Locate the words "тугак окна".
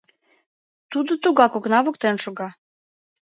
1.23-1.79